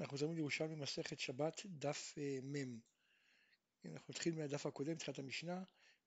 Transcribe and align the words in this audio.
אנחנו 0.00 0.10
חוזרים 0.10 0.34
לירושלמי 0.34 0.74
מסכת 0.74 1.18
שבת 1.18 1.62
דף 1.66 2.14
אה, 2.18 2.38
מ'. 2.42 2.78
אנחנו 3.84 4.12
נתחיל 4.12 4.34
מהדף 4.34 4.66
הקודם, 4.66 4.94
תחילת 4.94 5.18
המשנה, 5.18 5.62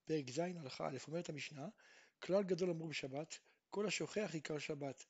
פרק 0.05 0.31
ז', 0.31 0.39
הלכה 0.39 0.87
א', 0.87 0.97
אומרת 1.07 1.29
המשנה, 1.29 1.67
כלל 2.19 2.43
גדול 2.43 2.69
אמרו 2.69 2.87
בשבת, 2.87 3.39
כל 3.69 3.87
השוכח 3.87 4.29
עיקר 4.33 4.57
שבת, 4.57 5.05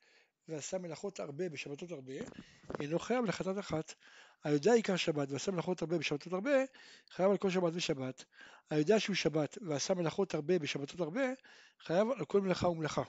ועשה 0.47 0.77
מלאכות 0.77 1.19
הרבה 1.19 1.49
בשבתות 1.49 1.91
הרבה, 1.91 2.13
אינו 2.79 2.99
חייב 2.99 3.25
לחטאת 3.25 3.59
אחת. 3.59 3.93
היודע 4.43 4.73
עיקר 4.73 4.95
שבת 4.95 5.31
ועשה 5.31 5.52
מלאכות 5.52 5.81
הרבה 5.81 5.97
בשבתות 5.97 6.34
הרבה, 6.34 6.63
חייב 7.09 7.31
על 7.31 7.38
כל 7.38 7.50
שבת 7.50 7.73
ושבת. 7.75 8.25
היודע 8.70 9.00
שהוא 9.00 9.15
שבת 9.15 9.57
ועשה 9.61 9.93
מלאכות 9.93 10.34
הרבה 10.34 10.59
בשבתות 10.59 11.00
הרבה, 11.00 11.23
חייב 11.79 12.07
על 12.11 12.25
כל 12.25 12.41
מלאכה 12.41 12.68
ומלאכה. 12.68 13.04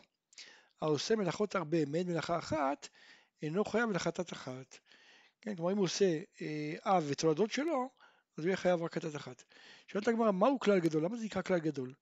העושה 0.80 1.16
מלאכות 1.16 1.54
הרבה 1.54 1.84
מעין 1.86 2.06
מלאכה 2.10 2.38
אחת, 2.38 2.88
אינו 3.42 3.64
חייב 3.64 3.90
לחטאת 3.90 4.32
אחת. 4.32 4.78
כן, 5.44 5.54
כלומר 5.54 5.72
אם 5.72 5.76
הוא 5.76 5.84
עושה 5.84 6.20
אה, 6.42 6.74
אב 6.84 7.04
ותולדות 7.08 7.50
שלו, 7.52 7.90
אז 8.38 8.44
הוא 8.44 8.48
יהיה 8.48 8.56
חייב 8.56 8.82
רק 8.82 8.94
חטאת 8.94 9.16
אחת. 9.16 9.42
שואלת 9.88 10.08
הגמרא, 10.08 10.30
מהו 10.30 10.58
כלל 10.58 10.78
גדול? 10.78 11.04
למה 11.04 11.16
זה 11.16 11.24
נקרא 11.24 11.42
כלל 11.42 11.58
גדול? 11.58 11.92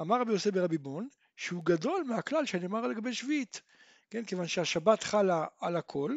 אמר 0.00 0.20
רבי 0.20 0.32
יוסף 0.32 0.50
ברבי 0.50 0.78
בון, 0.78 1.08
שהוא 1.36 1.64
גדול 1.64 2.04
מהכלל 2.04 2.46
שנאמר 2.46 2.86
לגבי 2.86 3.14
שביעית. 3.14 3.62
כן, 4.10 4.24
כיוון 4.24 4.46
שהשבת 4.46 5.02
חלה 5.02 5.46
על 5.60 5.76
הכל, 5.76 6.16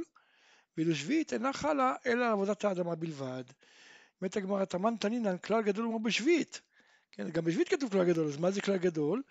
ואילו 0.77 0.95
שביעית 0.95 1.34
אינה 1.34 1.53
חלה 1.53 1.95
אלא 2.05 2.26
על 2.26 2.31
עבודת 2.31 2.66
האדמה 2.66 2.95
בלבד. 2.95 3.43
אומרת 4.21 4.38
הגמרא, 4.38 4.65
תמן 4.65 4.95
תנינן, 4.99 5.38
כלל 5.38 5.62
גדול 5.62 5.85
הוא 5.85 6.02
בשביעית. 6.02 6.62
כן, 7.12 7.29
גם 7.29 7.45
בשביעית 7.45 7.70
כתוב 7.70 7.91
כלל 7.91 8.05
גדול, 8.05 8.27
אז 8.27 8.38
מה 8.38 8.52
זה 8.52 8.62
כלל 8.62 8.77
גדול? 8.77 9.23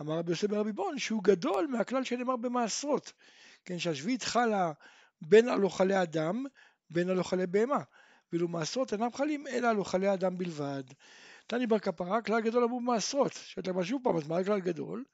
אמר 0.00 0.18
רבי 0.18 0.32
יוסף 0.32 0.48
ברבי 0.48 0.72
בון, 0.72 0.98
שהוא 0.98 1.24
גדול 1.24 1.66
מהכלל 1.66 2.04
שנאמר 2.04 2.36
במעשרות. 2.36 3.12
כן, 3.64 3.78
שהשביעית 3.78 4.22
חלה 4.22 4.72
בין 5.20 5.48
על 5.48 5.64
אוכלי 5.64 6.02
אדם 6.02 6.44
בין 6.90 7.10
על 7.10 7.18
אוכלי 7.18 7.46
בהמה, 7.46 7.82
ואילו 8.32 8.48
מעשרות 8.48 8.92
אינם 8.92 9.12
חלים 9.12 9.46
אלא 9.46 9.68
על 9.68 9.78
אוכלי 9.78 10.12
אדם 10.12 10.38
בלבד. 10.38 10.82
תני 11.46 11.66
בר 11.66 11.78
כפרה, 11.78 12.22
כלל 12.22 12.40
גדול 12.40 12.64
אמרו 12.64 12.80
במעשרות. 12.80 13.32
שאתה 13.32 13.70
אומר 13.70 13.82
שוב 13.82 14.00
פעם, 14.04 14.16
אז 14.16 14.28
מה 14.28 14.38
הכלל 14.38 14.60
גדול? 14.60 15.04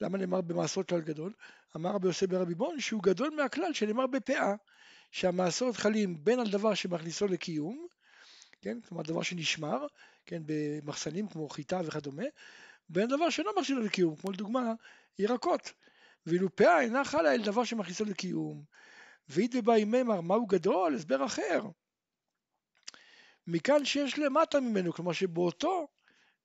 למה 0.00 0.18
נאמר 0.18 0.40
במעשרות 0.40 0.88
כלל 0.88 1.00
גדול? 1.00 1.32
אמר 1.76 1.90
רבי 1.90 2.06
יוסף 2.06 2.26
ברבי 2.26 2.54
בון 2.54 2.80
שהוא 2.80 3.02
גדול 3.02 3.30
מהכלל 3.36 3.72
שנאמר 3.72 4.06
בפאה, 4.06 4.54
שהמעשרות 5.10 5.76
חלים 5.76 6.24
בין 6.24 6.40
על 6.40 6.50
דבר 6.50 6.74
שמכניסו 6.74 7.26
לקיום, 7.26 7.86
כן, 8.60 8.80
כלומר 8.80 9.02
דבר 9.02 9.22
שנשמר, 9.22 9.86
כן, 10.26 10.42
במחסנים 10.46 11.28
כמו 11.28 11.48
חיטה 11.48 11.80
וכדומה, 11.84 12.24
בין 12.88 13.08
דבר 13.08 13.30
שאינו 13.30 13.50
מכניסו 13.52 13.80
לקיום, 13.80 14.16
כמו 14.16 14.30
לדוגמה 14.30 14.72
ירקות, 15.18 15.72
ואילו 16.26 16.56
פאה 16.56 16.80
אינה 16.80 17.04
חלה 17.04 17.34
אל 17.34 17.42
דבר 17.42 17.64
שמכניסו 17.64 18.04
לקיום. 18.04 18.64
ואידי 19.30 19.62
באי 19.62 19.84
מימר 19.84 20.20
מהו 20.20 20.46
גדול? 20.46 20.94
הסבר 20.94 21.24
אחר. 21.24 21.62
מכאן 23.46 23.84
שיש 23.84 24.18
למטה 24.18 24.60
ממנו, 24.60 24.92
כלומר 24.92 25.12
שבאותו 25.12 25.88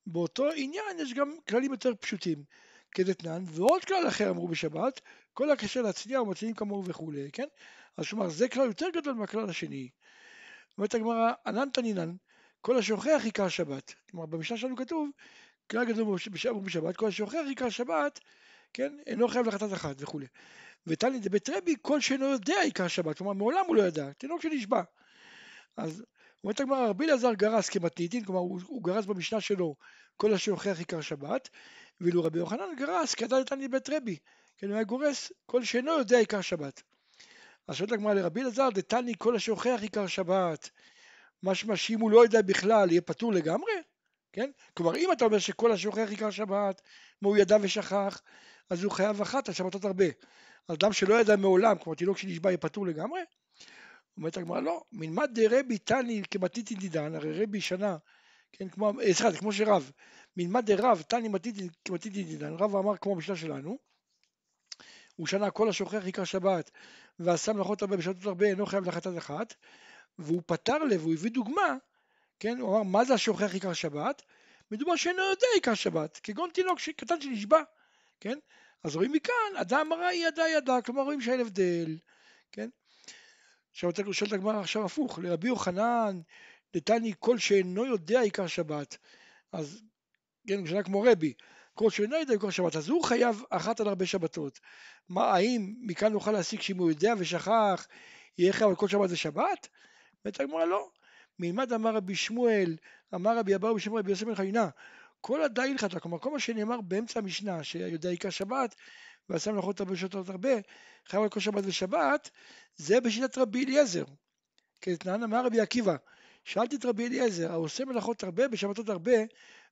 באותו 0.07 0.51
עניין 0.55 0.99
יש 0.99 1.13
גם 1.13 1.37
כללים 1.49 1.71
יותר 1.71 1.95
פשוטים 1.99 2.43
כדתנן, 2.91 3.43
ועוד 3.47 3.85
כלל 3.85 4.07
אחר 4.07 4.29
אמרו 4.29 4.47
בשבת, 4.47 5.01
כל 5.33 5.51
הקשר 5.51 5.81
להצניע 5.81 6.21
ומצניעים 6.21 6.55
כמוהו 6.55 6.85
וכולי, 6.85 7.31
כן? 7.33 7.47
אז 7.97 8.09
כלומר 8.09 8.29
זה 8.29 8.49
כלל 8.49 8.65
יותר 8.67 8.89
גדול 8.93 9.13
מהכלל 9.13 9.49
השני. 9.49 9.89
אומרת 10.77 10.95
הגמרא, 10.95 11.31
אנן 11.45 11.69
תנינן, 11.69 12.15
כל 12.61 12.77
השוכח 12.77 13.21
עיקר 13.23 13.49
שבת. 13.49 13.93
כלומר 14.11 14.25
במשנה 14.25 14.57
שלנו 14.57 14.75
כתוב, 14.75 15.09
כלל 15.71 15.85
גדול 15.85 16.17
בשבת, 16.63 16.95
כל 16.95 17.07
השוכח 17.07 17.39
עיקר 17.47 17.69
שבת, 17.69 18.19
כן? 18.75 18.93
אינו 19.07 19.27
חייב 19.27 19.47
לחטאת 19.47 19.73
אחת 19.73 19.95
וכולי. 19.99 20.25
ותני 20.87 21.19
דבית 21.19 21.49
רבי 21.49 21.75
כל 21.81 22.01
שאינו 22.01 22.25
יודע 22.25 22.61
עיקר 22.61 22.87
שבת, 22.87 23.17
כלומר 23.17 23.33
מעולם 23.33 23.65
הוא 23.67 23.75
לא 23.75 23.81
ידע, 23.81 24.11
תינוק 24.13 24.41
שנשבה. 24.41 24.81
אז 25.77 26.03
אומרת 26.43 26.59
הגמרא, 26.59 26.87
רבי 26.87 27.05
אלעזר 27.05 27.33
גרס 27.33 27.69
כמתניתין, 27.69 28.23
כלומר 28.23 28.39
הוא, 28.39 28.59
הוא 28.65 28.83
גרס 28.83 29.05
במשנה 29.05 29.41
שלו 29.41 29.75
כל 30.17 30.33
השוכח 30.33 30.79
עיקר 30.79 31.01
שבת, 31.01 31.49
ואילו 32.01 32.23
רבי 32.23 32.39
יוחנן 32.39 32.75
גרס 32.77 33.15
כהדין 33.23 33.41
דתני 33.41 33.67
דבית 33.71 33.89
רבי, 33.89 34.17
כן 34.57 34.67
הוא 34.67 34.75
היה 34.75 34.83
גורס 34.83 35.31
כל 35.45 35.63
שאינו 35.63 35.91
יודע 35.91 36.17
עיקר 36.17 36.41
שבת. 36.41 36.83
אז 37.67 37.75
שואלת 37.75 37.91
הגמרא 37.91 38.13
לרבי 38.13 38.41
אלעזר 38.41 38.69
דתני 38.69 39.13
כל 39.17 39.35
אשר 39.35 39.51
הוכיח 39.51 39.81
עיקר 39.81 40.07
שבת, 40.07 40.69
משמע 41.43 41.75
שאם 41.75 41.99
הוא 41.99 42.11
לא 42.11 42.23
יודע 42.23 42.41
בכלל 42.41 42.91
יהיה 42.91 43.01
פטור 43.01 43.33
לגמרי, 43.33 43.73
כן? 44.33 44.51
כלומר 44.73 44.95
אם 44.95 45.11
אתה 45.11 45.25
אומר 45.25 45.39
שכל 45.39 45.71
אשר 45.71 45.89
הוכיח 45.89 46.09
עיקר 46.09 46.31
שבת, 46.31 46.81
מה 47.21 47.29
הוא 47.29 47.37
ידע 47.37 47.57
ושכח, 47.61 48.21
אז 48.69 48.83
הוא 48.83 48.91
חייב 48.91 49.21
אחת 49.21 49.47
על 49.47 49.53
שבתות 49.53 49.85
הרבה. 49.85 50.05
אדם 50.67 50.93
שלא 50.93 51.21
ידע 51.21 51.35
מעולם, 51.35 51.77
כמו 51.77 51.95
תינוק 51.95 52.17
שנשבע 52.17 52.49
יהיה 52.49 52.57
פטור 52.57 52.85
לגמרי? 52.85 53.21
אומרת 54.17 54.37
הגמרא 54.37 54.59
לא, 54.59 54.83
מלמד 54.91 55.29
דרבי 55.33 55.77
תני 55.77 56.23
כמתיתין 56.31 56.77
דידן, 56.77 57.15
הרי 57.15 57.43
רבי 57.43 57.61
שנה, 57.61 57.97
כן, 58.51 58.69
כמו, 58.69 58.89
אה, 58.89 59.13
סליחה, 59.13 59.31
זה 59.31 59.37
כמו 59.37 59.53
שרב, 59.53 59.91
מלמד 60.37 60.71
דרב 60.71 61.03
תני 61.07 61.27
מתיתין 61.27 61.69
כמתיתין 61.85 62.25
דידן, 62.27 62.53
רב 62.53 62.75
אמר 62.75 62.97
כמו 62.97 63.15
במשנה 63.15 63.35
שלנו, 63.35 63.77
הוא 65.15 65.27
שנה 65.27 65.51
כל 65.51 65.69
השוכח 65.69 66.05
עיקר 66.05 66.23
שבת 66.23 66.71
ועשה 67.19 67.53
מלאכות 67.53 67.81
הרבה 67.81 67.97
בשבתות 67.97 68.25
הרבה 68.25 68.45
אינו 68.45 68.65
חייב 68.65 68.85
לחטאת 68.87 69.17
אחת 69.17 69.53
והוא 70.19 70.41
פתר 70.45 70.77
לב, 70.77 71.01
והוא 71.01 71.13
הביא 71.13 71.31
דוגמה, 71.31 71.75
כן, 72.39 72.57
הוא 72.59 72.75
אמר 72.75 72.83
מה 72.83 73.05
זה 73.05 73.13
השוכח 73.13 73.53
עיקר 73.53 73.73
שבת? 73.73 74.21
מדובר 74.71 74.95
שאינו 74.95 75.21
יודע 75.21 75.47
עיקר 75.55 75.73
שבת, 75.73 76.19
כגון 76.23 76.49
תינוק 76.53 76.79
קטן 76.95 77.21
שנשבע, 77.21 77.61
כן, 78.19 78.37
אז 78.83 78.95
רואים 78.95 79.11
מכאן, 79.11 79.57
אדם 79.61 79.93
רע 79.93 80.13
ידע 80.13 80.43
ידע, 80.47 80.81
כלומר 80.85 81.01
רואים 81.01 81.21
שאין 81.21 81.39
הבדל, 81.39 81.97
כן? 82.51 82.69
עכשיו 83.71 83.89
אתה 83.89 84.01
שואל 84.11 84.29
את 84.29 84.33
הגמרא 84.33 84.59
עכשיו 84.59 84.85
הפוך, 84.85 85.19
לרבי 85.19 85.47
יוחנן 85.47 86.19
נתני 86.75 87.13
כל 87.19 87.37
שאינו 87.37 87.85
יודע 87.85 88.21
עיקר 88.21 88.47
שבת, 88.47 88.97
אז 89.51 89.81
כן, 90.47 90.59
משנה 90.59 90.83
כמו 90.83 91.01
רבי, 91.01 91.33
כל 91.73 91.89
שאינו 91.89 92.15
יודע 92.15 92.33
עיקר 92.33 92.49
שבת, 92.49 92.75
אז 92.75 92.89
הוא 92.89 93.03
חייב 93.03 93.43
אחת 93.49 93.79
על 93.79 93.87
הרבה 93.87 94.05
שבתות. 94.05 94.59
מה, 95.09 95.33
האם 95.33 95.73
מכאן 95.79 96.13
נוכל 96.13 96.31
להסיק 96.31 96.61
שאם 96.61 96.77
הוא 96.77 96.89
יודע 96.89 97.13
ושכח, 97.17 97.87
יהיה 98.37 98.53
חייב 98.53 98.69
על 98.69 98.75
כל 98.75 98.87
שבת 98.87 99.09
זה 99.09 99.17
שבת? 99.17 99.67
ואת 100.25 100.39
הגמרא 100.39 100.65
לא. 100.65 100.89
מלמד 101.39 101.73
אמר 101.73 101.95
רבי 101.95 102.15
שמואל, 102.15 102.77
אמר 103.15 103.37
רבי 103.37 103.55
אבאו 103.55 103.75
בשם 103.75 103.95
רבי 103.95 104.11
יוסף 104.11 104.25
בן 104.25 104.35
חיינה, 104.35 104.69
כל 105.25 105.43
הדא 105.43 105.61
הלכתה, 105.61 105.99
כלומר 105.99 106.19
כל 106.19 106.31
מה 106.31 106.39
שנאמר 106.39 106.81
באמצע 106.81 107.19
המשנה, 107.19 107.63
שיודע 107.63 108.09
עיקר 108.09 108.29
שבת, 108.29 108.75
ועשה 109.29 109.51
מלאכות 109.51 109.79
הרבה 109.79 109.93
ושתות 109.93 110.29
הרבה, 110.29 110.49
חייב 111.07 111.23
על 111.23 111.29
כל 111.29 111.39
שבת 111.39 111.63
ושבת, 111.65 112.29
זה 112.75 113.01
בשיטת 113.01 113.37
רבי 113.37 113.65
אליעזר. 113.65 114.03
כתנן 114.81 115.23
אמר 115.23 115.45
רבי 115.45 115.59
עקיבא, 115.59 115.95
שאלתי 116.43 116.75
את 116.75 116.85
רבי 116.85 117.07
אליעזר, 117.07 117.51
העושה 117.51 117.85
מלאכות 117.85 118.23
הרבה 118.23 118.47
בשבתות 118.47 118.89
הרבה, 118.89 119.11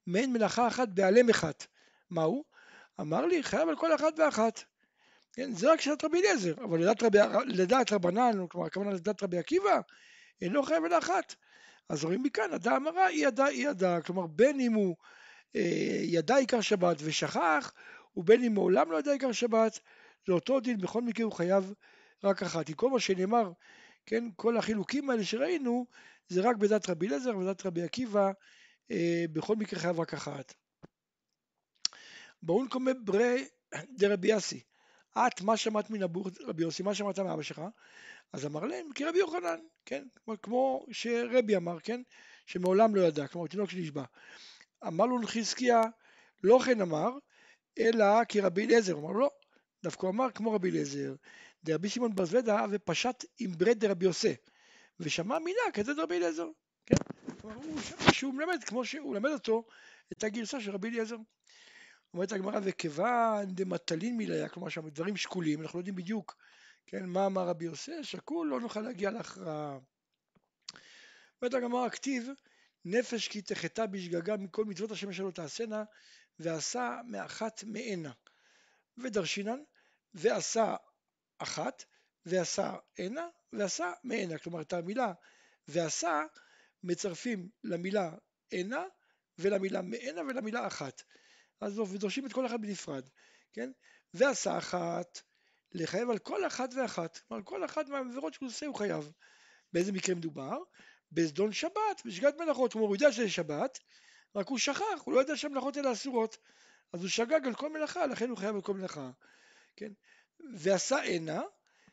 מעין 0.08 0.34
מלאכה 0.34 0.68
אחת 0.68 0.88
בעלם 0.88 1.30
אחת. 1.30 1.68
מהו? 2.10 2.44
אמר 3.02 3.26
לי, 3.26 3.44
חייב 3.44 3.70
על 3.70 3.76
כל 3.76 3.96
אחת 3.96 4.20
ואחת. 4.20 4.64
כן, 5.34 5.52
זה 5.52 5.72
רק 5.72 5.82
שיטת 5.82 6.04
רבי 6.04 6.20
אליעזר, 6.20 6.54
אבל 6.64 6.80
לדעת, 6.82 7.04
רבי, 7.04 7.18
לדעת 7.46 7.92
רבנן, 7.92 8.48
כלומר 8.50 8.68
הכוונה 8.68 8.92
לדעת 8.92 9.24
רבי 9.24 9.38
עקיבא, 9.38 9.80
אינו 10.42 10.64
חייב 10.64 10.86
על 10.86 10.98
אחת. 10.98 11.36
אז 11.90 12.04
רואים 12.04 12.24
מכאן, 12.24 12.54
אדם 12.54 12.88
אמרה, 12.88 13.10
אי 13.10 13.26
ידע, 13.26 13.48
אי 13.48 13.64
ידע, 13.64 14.02
כלומר 14.02 14.28
בין 14.28 14.60
אם 14.60 14.74
הוא 14.74 14.96
ידע 16.04 16.36
עיקר 16.36 16.62
שבת 16.62 16.98
ושכח, 17.00 17.74
ובין 18.18 18.44
אם 18.44 18.54
מעולם 18.54 18.92
לא 18.92 19.00
ידע 19.00 19.12
עיקר 19.12 19.32
שבת, 19.32 19.80
זה 20.28 20.34
אותו 20.34 20.60
דין, 20.60 20.78
בכל 20.78 21.02
מקרה 21.02 21.26
הוא 21.26 21.34
חייב 21.34 21.74
רק 22.24 22.44
אחת. 22.44 22.70
עם 22.70 22.76
כל 22.76 22.90
מה 22.90 23.00
שנאמר, 23.00 23.52
כן, 24.06 24.24
כל 24.36 24.58
החילוקים 24.58 25.10
האלה 25.10 25.24
שראינו, 25.24 25.86
זה 26.28 26.42
רק 26.42 26.56
בדת 26.56 26.90
רבי 26.90 27.08
אליעזר 27.08 27.38
ובדת 27.38 27.66
רבי 27.66 27.82
עקיבא, 27.82 28.32
אה, 28.92 29.26
בכל 29.34 29.56
מקרה 29.56 29.80
חייב 29.80 30.00
רק 30.00 30.14
אחת. 30.14 30.54
בואו 32.44 32.64
נקומי 32.64 32.92
ברי 33.04 33.48
דרבי 33.90 34.28
יאסי, 34.28 34.64
את 35.12 35.42
מה 35.42 35.58
שמעת 35.58 35.90
מן 35.90 36.04
הבור 36.04 36.30
רבי 36.42 36.64
יוסי, 36.64 36.84
מה 36.84 36.96
שמעת 36.96 37.20
מאבא 37.20 37.42
שלך? 37.42 37.62
אז 38.34 38.46
אמר 38.46 38.66
להם 38.66 38.86
כרבי 38.96 39.20
יוחנן, 39.20 39.60
כן, 39.86 40.04
כמו 40.42 40.86
שרבי 40.92 41.56
אמר, 41.56 41.80
כן, 41.80 42.02
שמעולם 42.46 42.96
לא 42.96 43.02
ידע, 43.02 43.28
כלומר 43.28 43.48
תינוק 43.48 43.70
שנשבע. 43.70 44.04
אמר 44.88 45.06
לו 45.06 45.18
לחזקיה, 45.18 45.82
לא 46.44 46.60
כן 46.66 46.82
אמר, 46.82 47.10
אלא 47.80 48.06
כרבי 48.30 48.66
אליעזר. 48.66 48.96
אמר 48.96 49.12
לא, 49.12 49.30
דווקא 49.84 50.08
אמר 50.08 50.32
כמו 50.32 50.52
רבי 50.52 50.70
אליעזר. 50.70 51.16
דרבי 51.64 51.90
שמעון 51.90 52.16
בר 52.16 52.26
זוודה 52.26 52.66
ופשט 52.72 53.26
עם 53.40 53.52
ברד 53.58 53.80
דרבי 53.80 54.06
יוסי, 54.06 54.36
ושמע 55.00 55.40
מילה 55.40 55.72
כזה 55.74 55.94
דרבי 55.94 56.18
אליעזר. 56.18 56.48
כן? 56.86 56.96
כלומר 57.42 57.56
הוא 57.56 57.82
שמע 57.82 58.14
שהוא 58.14 58.34
מלמד 58.34 58.64
כמו 58.64 58.86
שהוא 58.86 59.16
למד 59.16 59.30
אותו 59.30 59.64
את 60.14 60.24
הגרסה 60.24 60.62
של 60.62 60.72
רבי 60.72 60.90
אליעזר. 60.90 61.18
אומרת 62.14 62.32
הגמרא 62.32 62.60
וכיוון 62.64 63.46
דמטלין 63.56 64.18
מיליה, 64.18 64.50
כלומר 64.50 64.70
שם 64.70 64.90
דברים 64.90 65.18
שקולים, 65.18 65.62
אנחנו 65.62 65.78
לא 65.78 65.82
יודעים 65.82 65.96
בדיוק 65.96 66.36
כן, 66.88 67.06
מה 67.06 67.26
אמר 67.26 67.48
רבי 67.48 67.66
יוסי, 67.66 68.04
שקול 68.04 68.48
לא 68.48 68.60
נוכל 68.60 68.80
להגיע 68.80 69.12
להכרעה. 69.12 69.78
אומרת 71.42 71.54
הגמרא 71.54 71.90
כתיב 71.90 72.30
נפש 72.86 73.28
כי 73.28 73.42
תחטא 73.42 73.86
בשגגה 73.86 74.38
מכל 74.38 74.66
מצוות 74.66 74.92
השם 74.92 75.10
אשר 75.10 75.24
לא 75.24 75.32
תעשנה, 75.32 75.84
ועשה 76.40 77.00
מאחת 77.08 77.64
מענה. 77.64 78.12
ודרשינן, 78.98 79.60
ועשה 80.14 80.76
אחת, 81.38 81.84
ועשה 82.26 82.76
הנה 82.98 83.28
ועשה 83.54 83.92
מהנה, 84.04 84.38
כלומר 84.38 84.62
את 84.62 84.74
המילה 84.74 85.14
ועשה 85.68 86.24
מצרפים 86.84 87.50
למילה 87.64 88.12
הנה 88.52 88.84
ולמילה 89.38 89.82
מהנה 89.82 90.22
ולמילה 90.22 90.68
אחת. 90.68 91.04
אז 91.62 91.76
דורשים 91.76 92.26
את 92.26 92.34
כל 92.34 92.46
אחד 92.46 92.62
בנפרד, 92.62 93.10
כן? 93.54 93.72
ועשה 94.14 94.58
אחת, 94.58 95.22
לחייב 95.72 96.10
על 96.10 96.18
כל 96.18 96.48
אחת 96.48 96.70
ואחת, 96.74 97.18
כלומר 97.18 97.44
כל 97.44 97.66
אחת 97.66 97.88
מהעבירות 97.88 98.34
שהוא 98.34 98.48
עושה 98.48 98.66
הוא 98.66 98.76
חייב. 98.76 99.12
באיזה 99.74 99.92
מקרה 99.92 100.16
מדובר? 100.16 100.58
בזדון 101.14 101.52
שבת, 101.52 102.02
בשגת 102.06 102.34
מלאכות, 102.40 102.72
כלומר 102.72 102.88
הוא 102.88 102.96
יודע 102.96 103.12
שזה 103.12 103.30
שבת, 103.30 103.80
רק 104.36 104.48
הוא 104.48 104.58
שכח, 104.58 105.02
הוא 105.04 105.14
לא 105.14 105.20
יודע 105.20 105.38
שהמלאכות 105.38 105.78
האלה 105.78 105.92
אסורות, 105.92 106.38
אז 106.94 107.02
הוא 107.02 107.10
שגג 107.10 107.48
על 107.48 107.56
כל 107.56 107.70
מלאכה, 107.70 108.06
לכן 108.06 108.30
הוא 108.30 108.38
חייב 108.38 108.56
על 108.56 108.62
כל 108.62 108.74
מלאכה, 108.74 109.12
כן? 109.76 109.92
ועשה 110.58 111.04
הנה, 111.04 111.42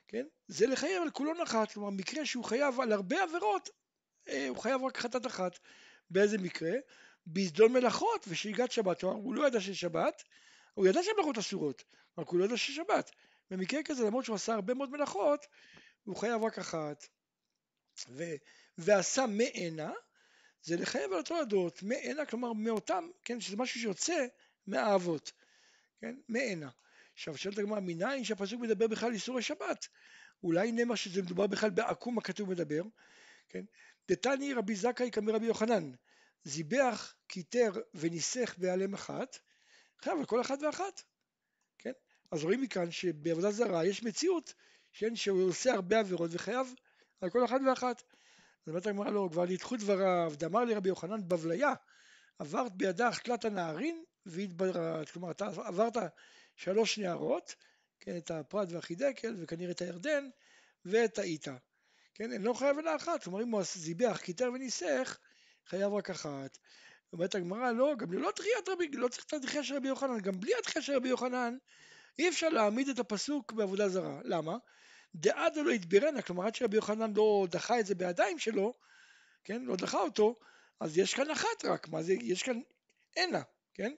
כן? 0.08 0.26
זה 0.48 0.66
לחייב 0.66 1.02
על 1.02 1.10
כולון 1.10 1.40
אחת, 1.40 1.72
כלומר 1.72 1.90
מקרה 1.90 2.26
שהוא 2.26 2.44
חייב 2.44 2.80
על 2.80 2.92
הרבה 2.92 3.22
עבירות, 3.22 3.68
אה, 4.28 4.48
הוא 4.48 4.56
חייב 4.56 4.84
רק 4.84 4.98
חטאת 4.98 5.26
אחת. 5.26 5.58
באיזה 6.10 6.38
מקרה? 6.38 6.72
בזדון 7.26 7.72
מלאכות 7.72 8.24
ושהגעת 8.28 8.72
שבת, 8.72 9.00
כלומר 9.00 9.16
הוא 9.16 9.34
לא 9.34 9.46
ידע 9.46 9.60
שיש 9.60 9.80
שבת, 9.80 10.22
הוא 10.74 10.86
ידע 10.86 11.02
שהמלאכות 11.02 11.38
אסורות, 11.38 11.84
רק 12.18 12.28
הוא 12.28 12.38
לא 12.38 12.44
ידע 12.44 12.56
שיש 12.56 12.76
שבת. 12.76 13.10
במקרה 13.50 13.82
כזה, 13.82 14.04
למרות 14.04 14.24
שהוא 14.24 14.36
עשה 14.36 14.54
הרבה 14.54 14.74
מאוד 14.74 14.90
מלאכות, 14.90 15.46
הוא 16.04 16.16
חייב 16.16 16.44
רק 16.44 16.58
אחת. 16.58 17.06
ו... 18.08 18.24
ועשה 18.78 19.26
מענה, 19.26 19.92
זה 20.62 20.76
לחייב 20.76 21.12
על 21.12 21.18
אותו 21.18 21.40
הדעות, 21.40 21.82
מענה, 21.82 22.26
כלומר 22.26 22.52
מאותם, 22.52 23.10
כן, 23.24 23.40
שזה 23.40 23.56
משהו 23.56 23.80
שיוצא 23.80 24.26
מהאבות, 24.66 25.32
כן, 26.00 26.14
מענה. 26.28 26.70
עכשיו 27.14 27.36
שואלת 27.36 27.58
הגמרא, 27.58 27.80
מניין 27.80 28.24
שהפסוק 28.24 28.60
מדבר 28.60 28.86
בכלל 28.86 29.08
על 29.08 29.14
איסורי 29.14 29.42
שבת? 29.42 29.88
אולי 30.42 30.72
נאמר 30.72 30.94
שזה 30.94 31.22
מדובר 31.22 31.46
בכלל 31.46 31.70
בעקום 31.70 32.18
הכתוב 32.18 32.50
מדבר, 32.50 32.82
כן? 33.48 33.64
דתני 34.08 34.52
רבי 34.52 34.74
זכאי 34.74 35.10
כמרבי 35.10 35.46
יוחנן, 35.46 35.92
זיבח, 36.44 37.14
קיטר 37.26 37.72
וניסח 37.94 38.54
בעלם 38.58 38.94
אחת, 38.94 39.38
חייב 39.98 40.18
על 40.18 40.24
כל 40.24 40.40
אחת 40.40 40.62
ואחת, 40.62 41.02
כן? 41.78 41.92
אז 42.30 42.44
רואים 42.44 42.62
מכאן 42.62 42.90
שבעבודה 42.90 43.50
זרה 43.50 43.84
יש 43.84 44.02
מציאות, 44.02 44.54
כן, 44.92 45.16
שהוא 45.16 45.48
עושה 45.48 45.72
הרבה 45.72 45.98
עבירות 45.98 46.30
וחייב 46.32 46.74
על 47.20 47.30
כל 47.30 47.44
אחת 47.44 47.60
ואחת. 47.66 48.02
אז 48.62 48.68
אומרת 48.68 48.86
הגמרא 48.86 49.10
לו, 49.10 49.30
כבר 49.30 49.44
נדחו 49.44 49.76
דבריו, 49.76 50.32
דאמר 50.36 50.64
לי 50.64 50.74
רבי 50.74 50.88
יוחנן 50.88 51.28
בבליה, 51.28 51.72
עברת 52.38 52.72
בידך 52.72 53.18
תלת 53.18 53.44
הנערין 53.44 54.04
והתבררת, 54.26 55.10
כלומר 55.10 55.30
אתה 55.30 55.46
עברת 55.46 55.96
שלוש 56.56 56.98
נערות, 56.98 57.54
כן, 58.00 58.16
את 58.16 58.30
הפרת 58.30 58.72
והחידקל 58.72 59.36
וכנראה 59.38 59.70
את 59.70 59.80
הירדן 59.80 60.28
ואת 60.84 61.18
האיתה, 61.18 61.56
כן, 62.14 62.32
אני 62.32 62.44
לא 62.44 62.52
חייב 62.52 62.78
אלא 62.78 62.96
אחת, 62.96 63.24
כלומר 63.24 63.42
אם 63.42 63.50
הוא 63.50 63.62
זיבח, 63.62 64.20
קיטר 64.22 64.50
וניסח, 64.54 65.18
חייב 65.66 65.92
רק 65.92 66.10
אחת. 66.10 66.58
אומרת 67.12 67.34
הגמרא, 67.34 67.72
לא, 67.72 67.94
גם 67.98 68.12
ללא 68.12 68.30
דחיית 68.36 68.68
רבי, 68.68 68.88
לא 68.88 69.08
צריך 69.08 69.24
את 69.26 69.32
הדחייה 69.32 69.64
של 69.64 69.76
רבי 69.76 69.88
יוחנן, 69.88 70.20
גם 70.20 70.40
בלי 70.40 70.52
הדחייה 70.58 70.82
של 70.82 70.96
רבי 70.96 71.08
יוחנן, 71.08 71.56
אי 72.18 72.28
אפשר 72.28 72.48
להעמיד 72.48 72.88
את 72.88 72.98
הפסוק 72.98 73.52
בעבודה 73.52 73.88
זרה. 73.88 74.20
למה? 74.24 74.56
דעדו 75.14 75.62
לא 75.62 75.70
יתבירנה, 75.70 76.22
כלומר 76.22 76.46
עד 76.46 76.54
שרבי 76.54 76.76
יוחנן 76.76 77.12
לא 77.16 77.46
דחה 77.50 77.80
את 77.80 77.86
זה 77.86 77.94
בידיים 77.94 78.38
שלו, 78.38 78.74
כן, 79.44 79.62
לא 79.62 79.76
דחה 79.76 79.98
אותו, 79.98 80.36
אז 80.80 80.98
יש 80.98 81.14
כאן 81.14 81.30
אחת 81.30 81.64
רק, 81.64 81.88
מה 81.88 82.02
זה, 82.02 82.12
יש 82.12 82.42
כאן 82.42 82.60
הנה, 83.16 83.42
כן? 83.74 83.92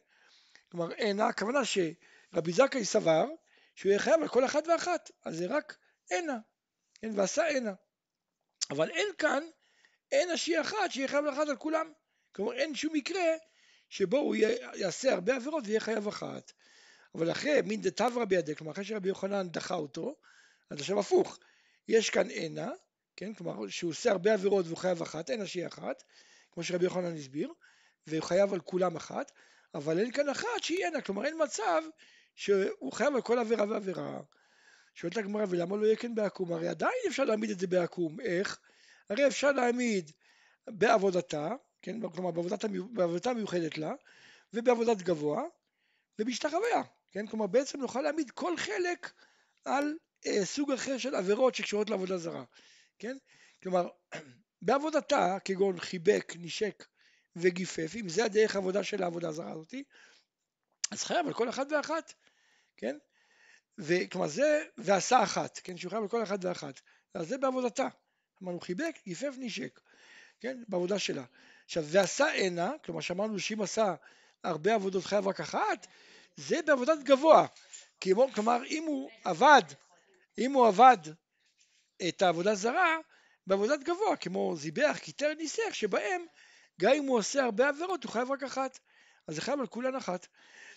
כלומר 0.71 0.89
הנה, 0.99 1.27
הכוונה 1.27 1.61
שרבי 1.65 2.53
זכאי 2.53 2.85
סבר 2.85 3.27
שהוא 3.75 3.91
יהיה 3.91 4.01
חייב 4.01 4.23
על 4.23 4.29
כל 4.29 4.45
אחת 4.45 4.67
ואחת, 4.67 5.11
אז 5.25 5.37
זה 5.37 5.47
רק 5.47 5.77
הנה, 6.11 6.39
כן, 6.95 7.11
ועשה 7.15 7.49
הנה. 7.49 7.73
אבל 8.71 8.91
אין 8.91 9.07
כאן 9.19 9.43
הנה 10.13 10.37
שהיא 10.37 10.61
אחת 10.61 10.91
שיהיה 10.91 11.09
חייב 11.09 11.27
אחת 11.27 11.49
על 11.49 11.57
כולם. 11.57 11.93
כלומר 12.33 12.53
אין 12.53 12.75
שום 12.75 12.93
מקרה 12.93 13.35
שבו 13.89 14.19
הוא 14.19 14.35
יעשה 14.75 15.13
הרבה 15.13 15.37
עבירות 15.37 15.65
ויהיה 15.67 15.81
חייב 15.81 16.09
אחת. 16.09 16.53
אבל 17.15 17.31
אחרי 17.31 17.63
מין 17.63 17.81
דתברא 17.81 18.25
בידי, 18.25 18.57
כלומר 18.57 18.73
אחרי 18.73 18.85
שרבי 18.85 19.09
יוחנן 19.09 19.49
דחה 19.49 19.75
אותו, 19.75 20.17
אז 20.73 20.81
עכשיו 20.81 21.01
הפוך, 21.01 21.39
יש 21.89 22.11
כאן 22.11 22.31
הנה, 22.31 22.71
כן, 23.17 23.35
כלומר 23.35 23.69
שהוא 23.69 23.91
עושה 23.91 24.11
הרבה 24.11 24.33
עבירות 24.33 24.67
והוא 24.67 24.77
חייב 24.77 25.03
אחת, 25.03 25.31
הנה 25.31 25.47
שהיא 25.47 25.67
אחת, 25.67 26.03
כמו 26.53 26.65
שרבי 26.65 26.85
יוחנן 26.85 27.17
הסביר, 27.17 27.53
והוא 28.07 28.23
חייב 28.23 28.55
על 28.55 28.61
כולם 28.61 28.97
אחת, 28.97 29.33
אבל 29.75 29.99
אין 29.99 30.13
כאן 30.13 30.29
אחת 30.29 30.63
שהיא 30.63 30.87
הנה, 30.87 31.01
כלומר 31.01 31.25
אין 31.25 31.43
מצב 31.43 31.83
שהוא 32.35 32.93
חייב 32.93 33.15
על 33.15 33.23
כל 33.23 33.39
עבירה 33.39 33.65
ועבירה. 33.69 34.21
שואלת 34.95 35.17
הגמרא 35.17 35.45
ולמה 35.49 35.77
לא 35.77 35.87
יהיה 35.87 35.97
כן 35.97 36.15
בעקום? 36.15 36.53
הרי 36.53 36.69
עדיין 36.69 36.93
אפשר 37.09 37.25
להעמיד 37.25 37.51
את 37.51 37.59
זה 37.59 37.67
בעקום, 37.67 38.21
איך? 38.21 38.59
הרי 39.11 39.27
אפשר 39.27 39.53
להעמיד 39.53 40.11
בעבודתה, 40.67 41.49
כן, 41.83 42.11
כלומר 42.11 42.31
בעבודתה, 42.31 42.69
בעבודתה 42.93 43.35
מיוחדת 43.35 43.79
לה, 43.79 43.93
ובעבודת 44.53 44.97
גבוה, 44.97 45.43
ובהשתחוויה, 46.19 46.83
כן, 47.11 47.27
כלומר 47.27 47.47
בעצם 47.47 47.81
נוכל 47.81 48.01
להעמיד 48.01 48.31
כל 48.31 48.57
חלק 48.57 49.13
על 49.65 49.95
סוג 50.45 50.73
אחר 50.73 50.99
של 50.99 51.15
עבירות 51.15 51.55
שקשורות 51.55 51.91
לעבודה 51.91 52.19
זרה, 52.19 52.45
כן? 52.99 53.17
כלומר, 53.63 53.89
בעבודתה, 54.63 55.39
כגון 55.45 55.81
חיבק, 55.81 56.33
נשק 56.39 56.87
וגיפף, 57.37 57.93
אם 58.01 58.09
זה 58.09 58.25
הדרך 58.25 58.55
העבודה 58.55 58.85
של 58.85 59.03
העבודה 59.03 59.29
הזרה 59.29 59.53
הזאתי, 59.53 59.85
אז 60.91 61.03
חייב 61.03 61.27
על 61.27 61.35
כל 61.35 61.49
אחת 61.49 61.67
ואחת, 61.73 62.13
כן? 62.77 62.97
וכלומר 63.79 64.29
זה, 64.29 64.65
ועשה 64.79 65.23
אחת, 65.23 65.61
כן? 65.65 65.77
שהוא 65.77 65.91
חייב 65.91 66.03
על 66.03 66.09
כל 66.09 66.23
אחת 66.23 66.45
ואחת. 66.45 66.81
אז 67.15 67.29
זה 67.29 67.39
בעבודתה. 67.39 67.89
אמרנו 68.43 68.61
חיבק, 68.61 68.99
גיפף, 69.05 69.35
נשק, 69.39 69.81
כן? 70.41 70.63
בעבודה 70.69 70.99
שלה. 70.99 71.25
עכשיו, 71.65 71.85
ועשה 71.87 72.27
הנה, 72.27 72.73
כלומר 72.85 73.01
שאמרנו 73.01 73.39
שאם 73.39 73.63
עשה 73.63 73.95
הרבה 74.45 74.75
עבודות 74.75 75.05
חייב 75.05 75.29
רק 75.29 75.41
אחת, 75.41 75.87
זה 76.37 76.63
בעבודת 76.67 76.99
גבוה. 77.03 77.47
כלומר, 78.35 78.65
אם 78.67 78.85
הוא 78.87 79.11
עבד 79.25 79.63
אם 80.39 80.53
הוא 80.53 80.67
עבד 80.67 80.97
את 82.09 82.23
העבודה 82.23 82.55
זרה 82.55 82.97
בעבודת 83.47 83.81
גבוה, 83.81 84.17
כמו 84.17 84.57
זיבח, 84.57 84.99
קיטר, 85.03 85.35
ניסח, 85.39 85.73
שבהם 85.73 86.27
גם 86.81 86.93
אם 86.93 87.05
הוא 87.05 87.19
עושה 87.19 87.45
הרבה 87.45 87.69
עבירות, 87.69 88.05
הוא 88.05 88.13
חייב 88.13 88.31
רק 88.31 88.43
אחת. 88.43 88.79
אז 89.27 89.35
זה 89.35 89.41
חייב 89.41 89.61
על 89.61 89.67
כולן 89.67 89.95
אחת. 89.95 90.27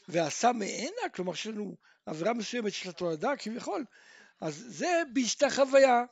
ועשה 0.08 0.52
מענה, 0.52 1.10
כלומר 1.14 1.34
שיש 1.34 1.48
לנו 1.48 1.76
עבירה 2.06 2.34
מסוימת 2.34 2.74
של 2.74 2.90
התולדה 2.90 3.36
כביכול, 3.38 3.86
אז 4.42 4.66
זה 4.68 5.02
בהשתחוויה, 5.14 6.04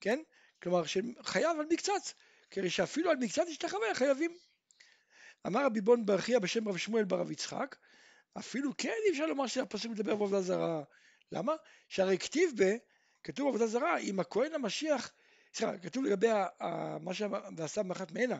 כן? 0.00 0.18
כלומר 0.62 0.82
שחייב 0.86 1.60
על 1.60 1.66
מקצת, 1.70 2.02
כרי 2.50 2.70
שאפילו 2.70 3.10
על 3.10 3.16
מקצת 3.16 3.42
השתחוויה 3.48 3.94
חייבים. 3.94 4.36
אמר 5.46 5.64
רבי 5.64 5.80
בון 5.80 6.06
ברכיה 6.06 6.40
בשם 6.40 6.68
רב 6.68 6.76
שמואל 6.76 7.04
ברב 7.04 7.30
יצחק, 7.30 7.76
אפילו 8.38 8.72
כן 8.78 8.94
אי 9.06 9.10
אפשר 9.10 9.26
לומר 9.26 9.46
שהפסוק 9.46 9.92
מדבר 9.92 10.14
בעבודה 10.14 10.40
זרה. 10.40 10.82
למה? 11.32 11.52
שהרי 11.88 12.18
כתיב 12.18 12.50
ב... 12.56 12.76
כתוב 13.24 13.48
עבודה 13.48 13.66
זרה, 13.66 13.98
אם 13.98 14.20
הכהן 14.20 14.54
המשיח, 14.54 15.12
סליחה, 15.54 15.78
כתוב 15.78 16.04
לגבי 16.04 16.28
מה 17.00 17.14
שעשה 17.14 17.82
מאחת 17.82 18.12
מהנה, 18.12 18.38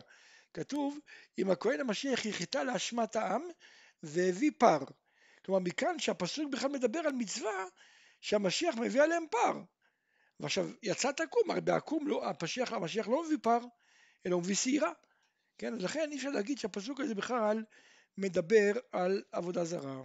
כתוב 0.53 0.99
אם 1.37 1.51
הכהן 1.51 1.79
המשיח 1.79 2.25
יחטא 2.25 2.57
לאשמת 2.57 3.15
העם 3.15 3.41
והביא 4.03 4.51
פר. 4.57 4.79
כלומר 5.45 5.59
מכאן 5.59 5.99
שהפסוק 5.99 6.51
בכלל 6.51 6.71
מדבר 6.71 6.99
על 6.99 7.11
מצווה 7.13 7.65
שהמשיח 8.21 8.75
מביא 8.75 9.01
עליהם 9.01 9.23
פר. 9.31 9.61
ועכשיו 10.39 10.69
יצא 10.83 11.11
תקום, 11.11 11.51
הרי 11.51 11.61
בעקום 11.61 12.07
לא, 12.07 12.29
הפשיח, 12.29 12.73
המשיח 12.73 13.07
לא 13.07 13.23
מביא 13.25 13.37
פר, 13.41 13.59
אלא 14.25 14.35
הוא 14.35 14.41
מביא 14.43 14.55
שעירה. 14.55 14.91
כן, 15.57 15.73
אז 15.73 15.83
לכן 15.83 16.11
אי 16.11 16.17
אפשר 16.17 16.29
להגיד 16.29 16.57
שהפסוק 16.57 16.99
הזה 16.99 17.15
בכלל 17.15 17.63
מדבר 18.17 18.71
על 18.91 19.23
עבודה 19.31 19.65
זרה. 19.65 20.01